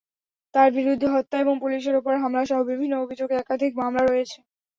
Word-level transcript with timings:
তাঁর 0.53 0.69
বিরুদ্ধে 0.77 1.07
হত্যা 1.09 1.35
এবং 1.39 1.55
পুলিশের 1.63 1.95
ওপর 1.95 2.13
হামলাসহ 2.23 2.59
বিভিন্ন 2.71 2.93
অভিযোগে 2.97 3.35
একাধিক 3.37 3.71
মামলা 3.79 4.03
রয়েছে। 4.03 4.37